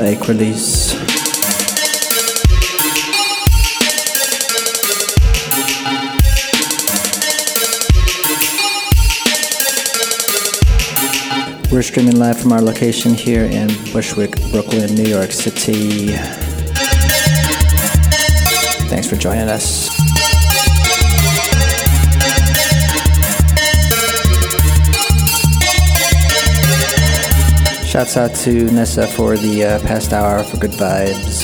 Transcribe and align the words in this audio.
Ike 0.00 0.28
Release. 0.28 0.94
We're 11.72 11.82
streaming 11.82 12.16
live 12.16 12.38
from 12.40 12.52
our 12.52 12.60
location 12.60 13.12
here 13.12 13.44
in 13.44 13.68
Bushwick, 13.92 14.40
Brooklyn, 14.52 14.94
New 14.94 15.02
York 15.02 15.32
City. 15.32 16.08
Thanks 18.88 19.08
for 19.08 19.16
joining 19.16 19.48
us. 19.48 19.97
Shouts 27.88 28.18
out 28.18 28.34
to 28.44 28.70
Nessa 28.70 29.06
for 29.06 29.38
the 29.38 29.64
uh, 29.64 29.78
past 29.80 30.12
hour 30.12 30.44
for 30.44 30.58
good 30.58 30.72
vibes. 30.72 31.40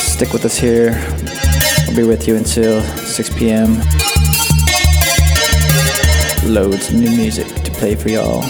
Stick 0.00 0.32
with 0.32 0.44
us 0.44 0.58
here. 0.58 1.00
I'll 1.86 1.94
be 1.94 2.02
with 2.02 2.26
you 2.26 2.34
until 2.34 2.82
6 2.82 3.30
p.m. 3.38 3.74
Loads 6.52 6.88
of 6.88 6.94
new 6.94 7.10
music 7.10 7.46
to 7.62 7.70
play 7.70 7.94
for 7.94 8.08
y'all. 8.08 8.42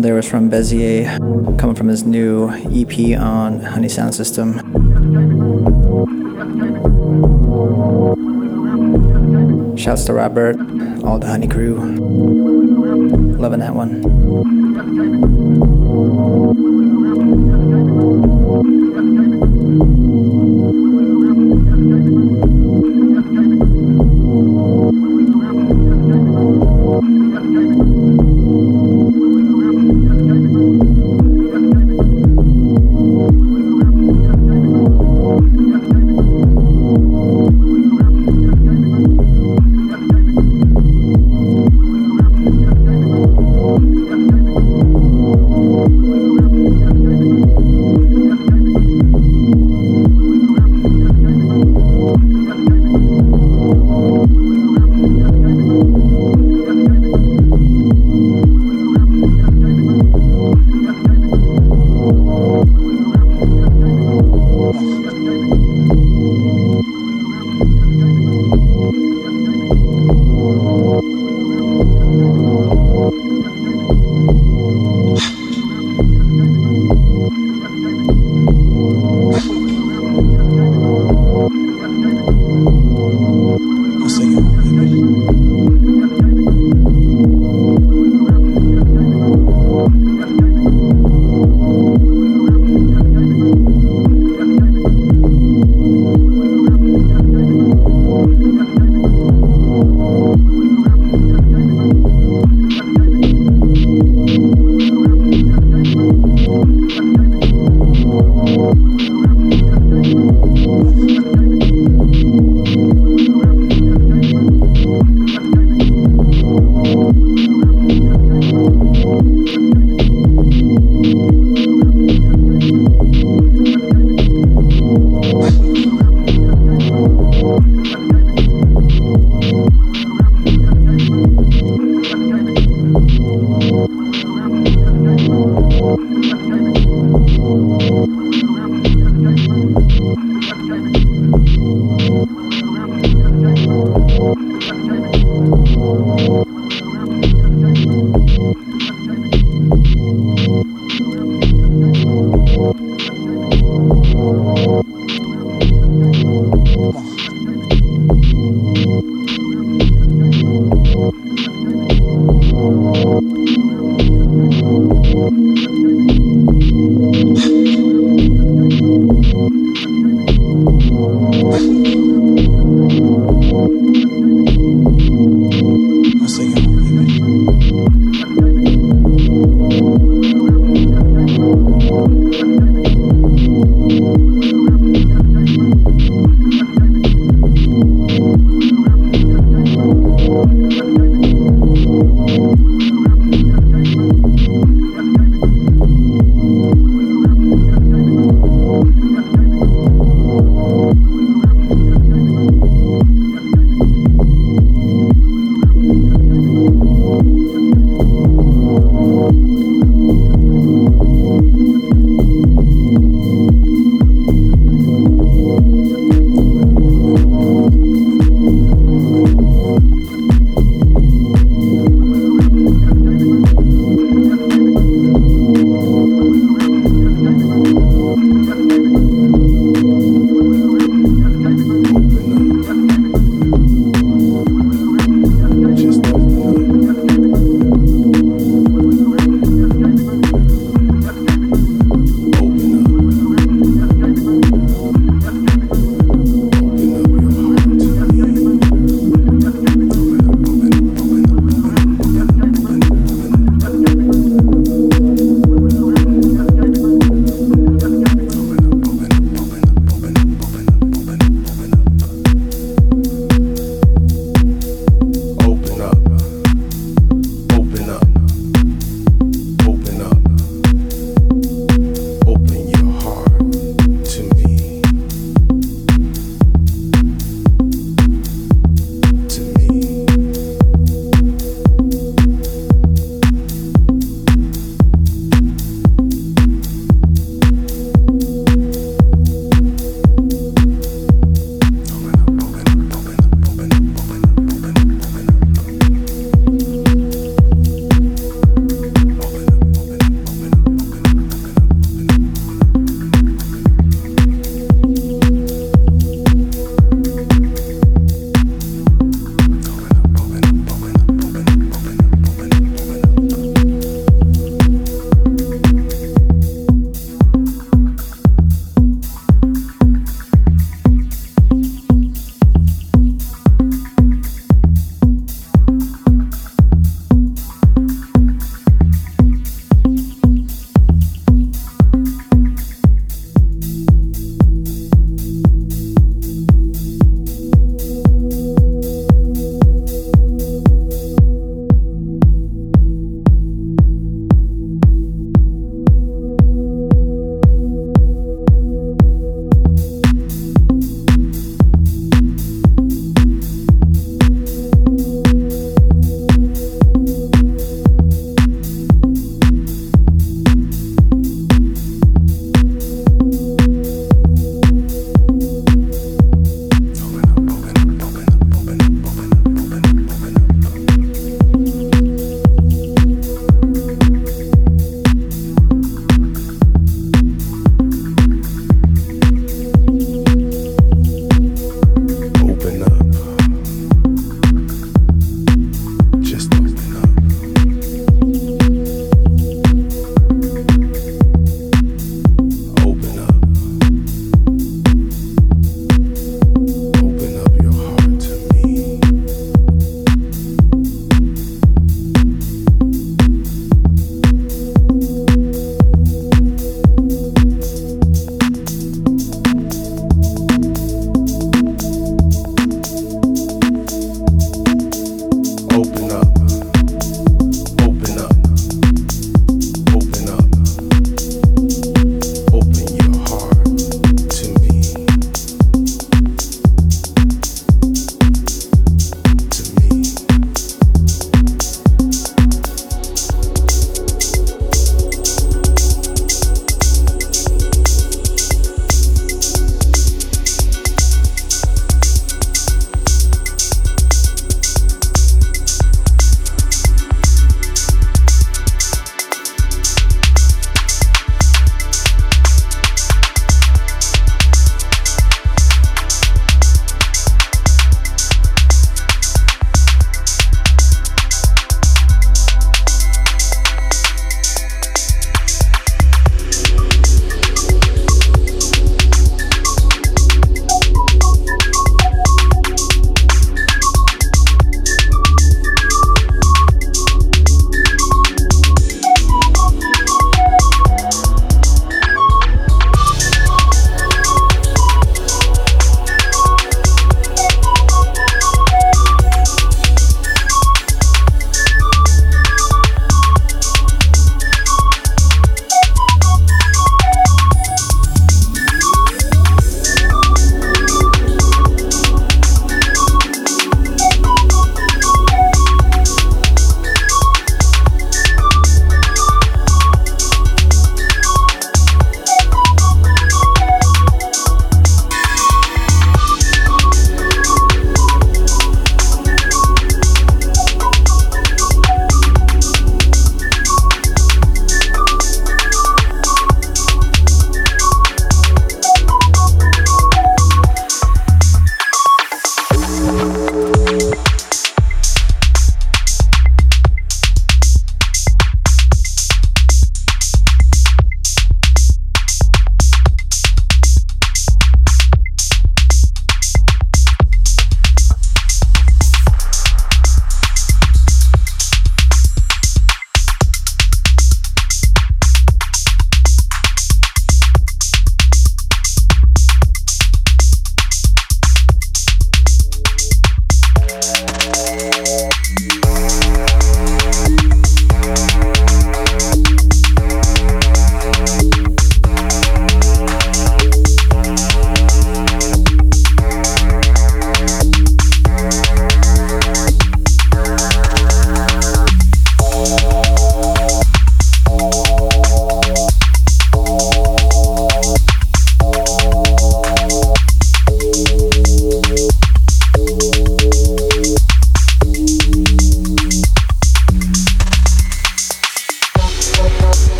There 0.00 0.14
was 0.14 0.28
from 0.28 0.48
Bezier, 0.48 1.58
coming 1.58 1.74
from 1.74 1.88
his 1.88 2.04
new 2.04 2.50
EP 2.50 3.18
on 3.18 3.60
Honey 3.60 3.88
Soundsystem. 3.88 4.62
Shouts 9.76 10.04
to 10.04 10.12
Robert, 10.12 10.56
all 11.02 11.18
the 11.18 11.26
Honey 11.26 11.48
crew. 11.48 11.74
Loving 13.38 13.58
that 13.58 13.74
one. 13.74 14.04
I'll 27.60 27.84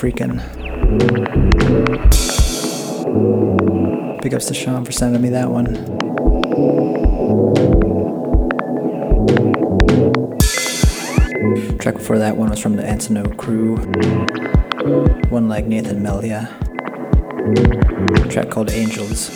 called 0.00 0.12
Faro 0.14 0.32
Freakin'. 0.32 0.40
Big 4.22 4.34
ups 4.34 4.46
to 4.46 4.54
Sean 4.54 4.84
for 4.84 4.92
sending 4.92 5.20
me 5.22 5.28
that 5.30 5.50
one. 5.50 5.74
Track 11.78 11.94
before 11.94 12.18
that 12.18 12.36
one 12.36 12.50
was 12.50 12.60
from 12.60 12.76
the 12.76 12.82
Antinote 12.82 13.36
crew. 13.36 13.76
One 15.30 15.48
like 15.48 15.66
Nathan 15.66 16.02
Melja. 16.02 16.48
Track 18.30 18.50
called 18.50 18.70
Angels. 18.70 19.30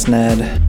Snad. 0.00 0.59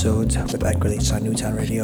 Episodes 0.00 0.36
of 0.36 0.50
the 0.50 0.56
Back 0.56 0.82
Release 0.82 1.12
on 1.12 1.22
Newtown 1.24 1.56
Radio. 1.56 1.79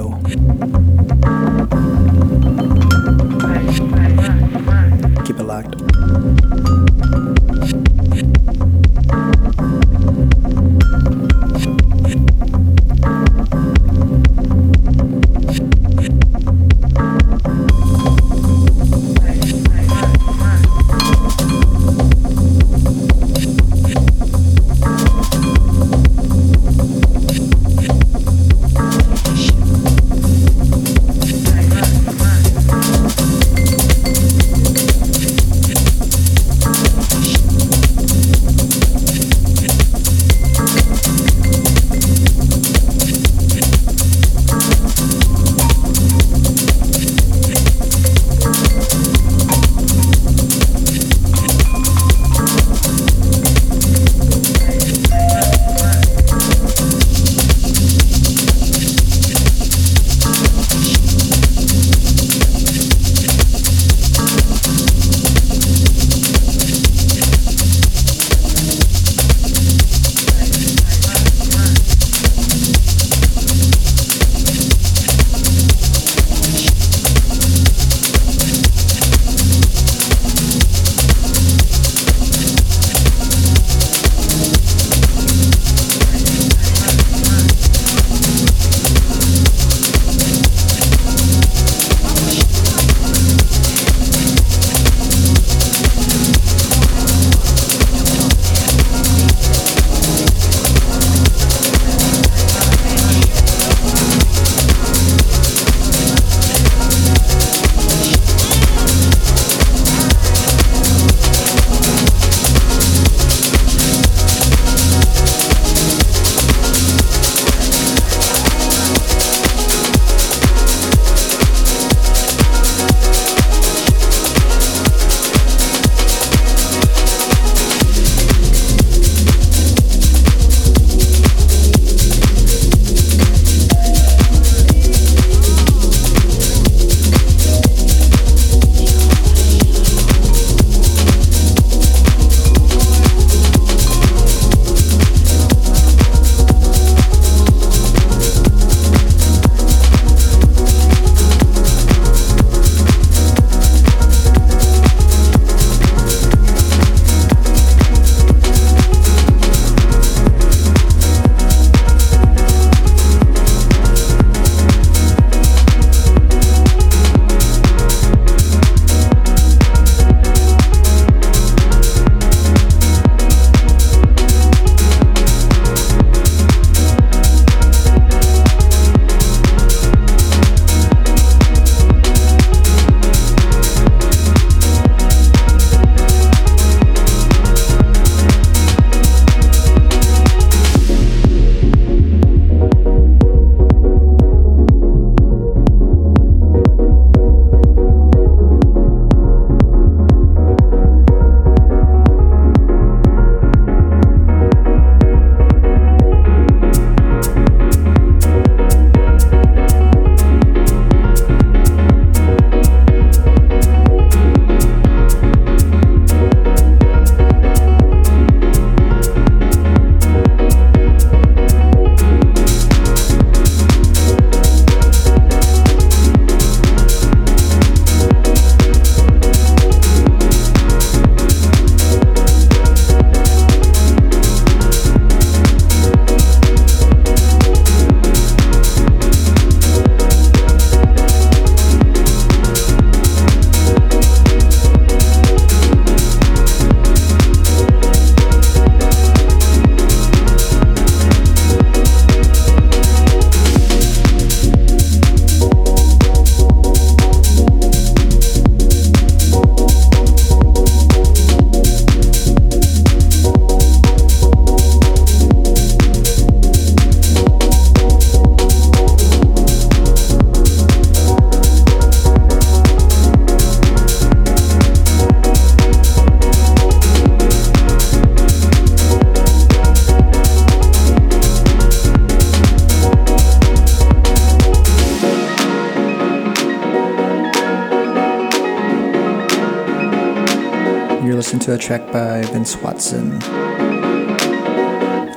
A 291.57 291.59
track 291.59 291.91
by 291.91 292.21
Vince 292.21 292.55
Watson 292.59 293.19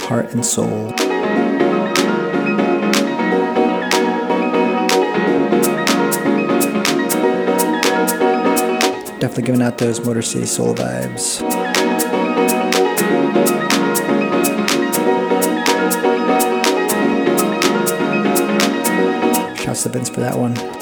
Hart 0.06 0.32
and 0.32 0.46
Soul. 0.46 0.92
Definitely 9.20 9.44
giving 9.44 9.62
out 9.62 9.80
those 9.80 10.00
Motor 10.06 10.22
City 10.22 10.46
Soul 10.46 10.76
vibes. 10.76 11.42
Shouts 19.58 19.84
to 19.84 19.90
Vince 19.90 20.08
for 20.08 20.22
that 20.22 20.38
one. 20.38 20.79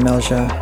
Come 0.00 0.57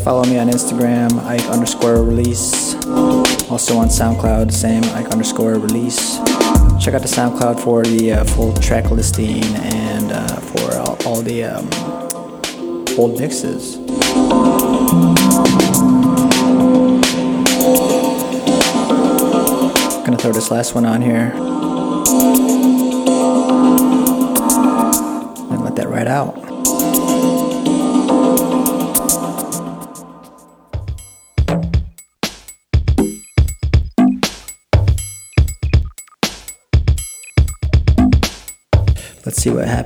follow 0.00 0.24
me 0.24 0.38
on 0.38 0.48
Instagram, 0.48 1.22
Ike 1.24 1.44
underscore 1.46 2.02
release. 2.02 2.74
Also 3.50 3.76
on 3.76 3.88
SoundCloud, 3.88 4.50
same 4.52 4.82
Ike 4.94 5.08
underscore 5.08 5.54
release. 5.54 6.16
Check 6.80 6.94
out 6.94 7.02
the 7.02 7.08
SoundCloud 7.08 7.60
for 7.60 7.82
the 7.82 8.12
uh, 8.12 8.24
full 8.24 8.54
track 8.54 8.90
listing 8.90 9.44
and 9.44 10.12
uh, 10.12 10.40
for 10.40 10.76
all, 10.78 10.96
all 11.04 11.22
the 11.22 11.44
um, 11.44 11.68
old 12.98 13.18
mixes. 13.18 13.76
Gonna 20.04 20.16
throw 20.16 20.32
this 20.32 20.50
last 20.50 20.74
one 20.74 20.86
on 20.86 21.02
here. 21.02 21.32
And 25.50 25.62
let 25.62 25.76
that 25.76 25.88
ride 25.88 26.08
out. 26.08 26.49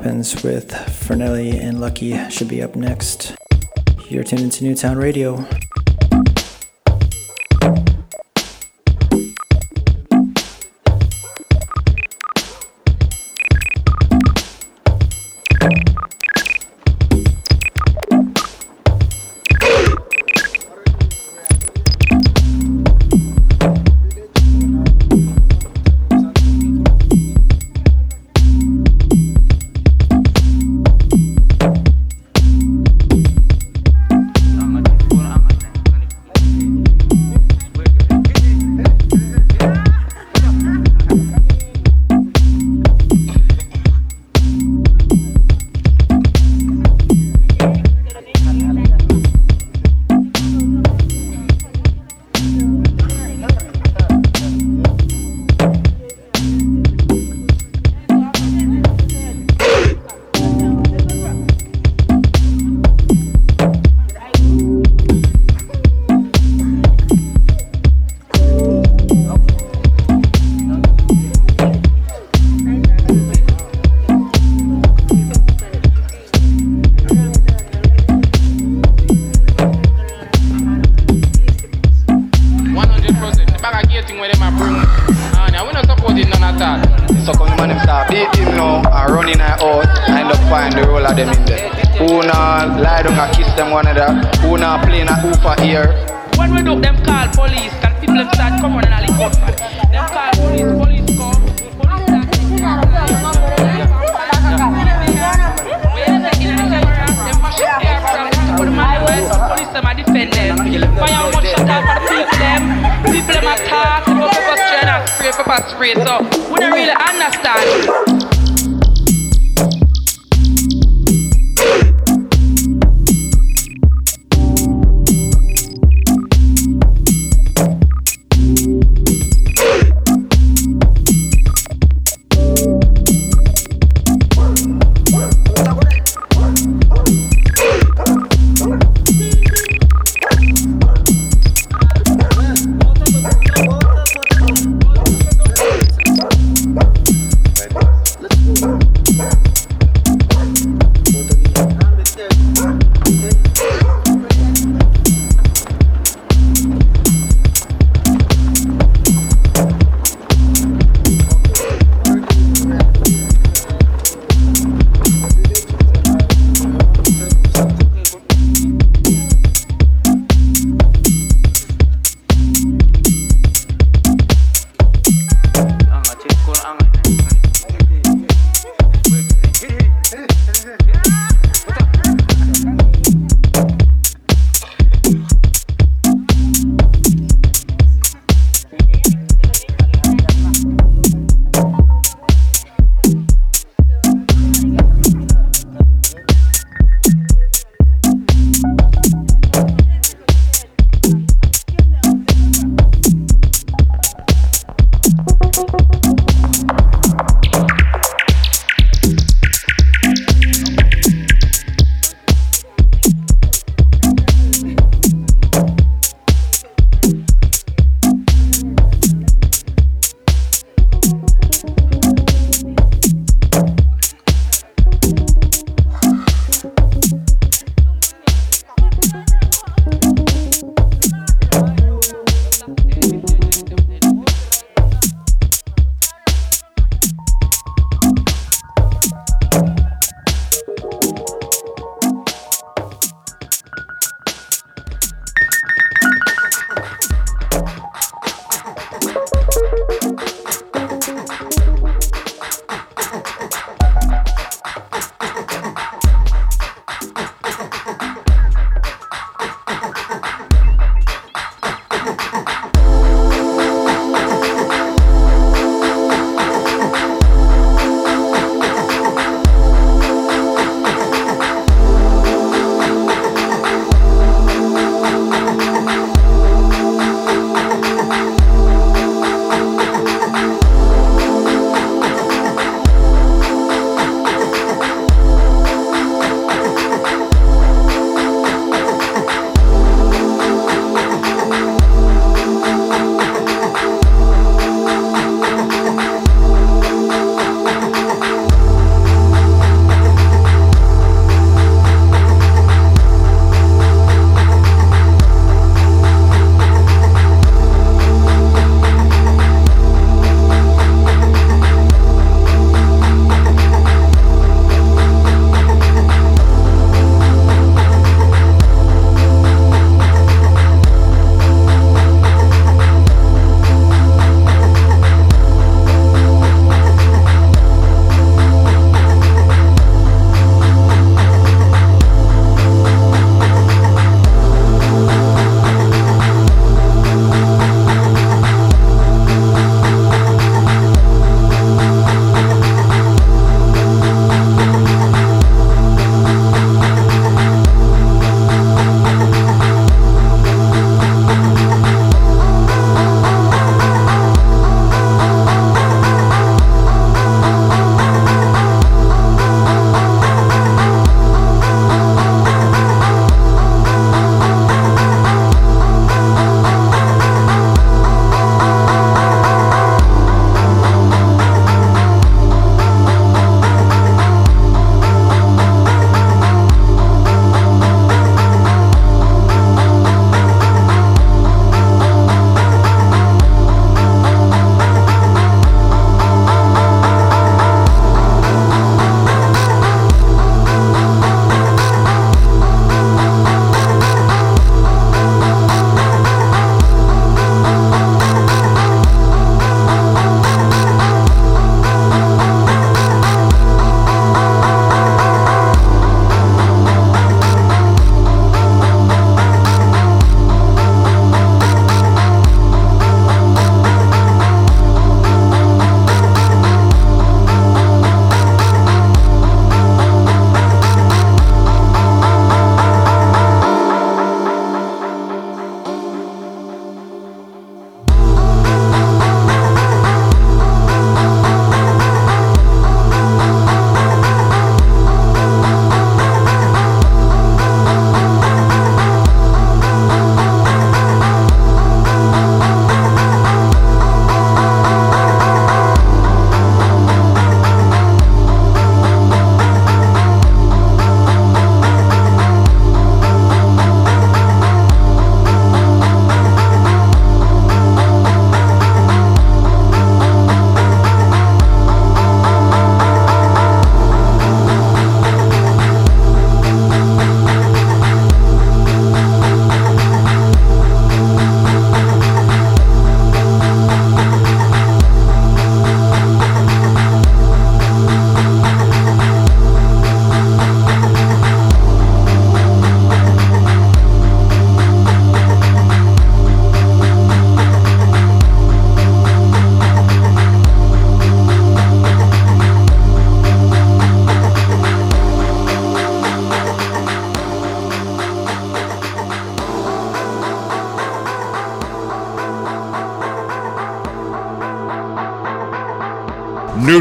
Happens 0.04 0.44
with 0.44 0.70
Fernelli 0.70 1.58
and 1.58 1.80
Lucky 1.80 2.28
should 2.28 2.46
be 2.46 2.62
up 2.62 2.76
next. 2.76 3.34
You're 4.10 4.22
tuned 4.22 4.42
into 4.42 4.62
Newtown 4.64 4.98
Radio. 4.98 5.46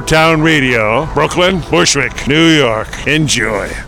Newtown 0.03 0.41
Radio, 0.41 1.05
Brooklyn, 1.13 1.61
Bushwick, 1.71 2.27
New 2.27 2.49
York. 2.49 3.07
Enjoy. 3.07 3.82